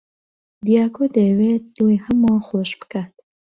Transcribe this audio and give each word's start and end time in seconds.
دیاکۆ 0.65 1.05
دەیەوێت 1.15 1.63
دڵی 1.75 1.97
هەمووان 2.05 2.41
خۆش 2.47 2.69
بکات. 2.81 3.11